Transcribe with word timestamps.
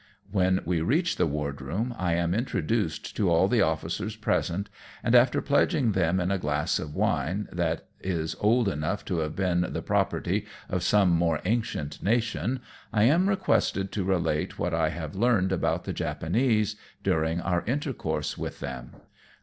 When 0.31 0.61
we 0.65 0.81
reach 0.81 1.17
the 1.17 1.27
wardroom, 1.27 1.93
I 1.95 2.13
am 2.13 2.33
introduced 2.33 3.15
to 3.17 3.23
u 3.25 3.29
282 3.29 3.63
AMONG 3.63 3.77
TYPHOONS 3.77 3.99
AND 3.99 4.11
PIRATE 4.19 4.21
CRAFT. 4.23 4.63
all 4.65 4.65
the 4.65 4.65
officers 4.65 4.65
present, 4.65 4.69
and 5.03 5.13
after 5.13 5.41
pledging 5.43 5.91
them 5.91 6.19
in 6.19 6.31
a 6.31 6.39
glass 6.39 6.79
of 6.79 6.89
wiae, 6.95 7.47
that 7.51 7.85
is 7.99 8.35
old 8.39 8.67
enough 8.67 9.05
to 9.05 9.19
have 9.19 9.35
been 9.35 9.61
the 9.71 9.83
property 9.83 10.47
of 10.69 10.81
some 10.81 11.11
more 11.11 11.39
ancient 11.45 12.01
nation, 12.01 12.61
I 12.91 13.03
am 13.03 13.29
requested 13.29 13.91
to 13.91 14.03
relate 14.03 14.57
what 14.57 14.73
I 14.73 14.89
have 14.89 15.13
learned 15.13 15.51
about 15.51 15.83
the 15.83 15.93
Japanese 15.93 16.77
during 17.03 17.39
our 17.39 17.63
intercourse 17.67 18.35
with 18.39 18.59
them. 18.59 18.93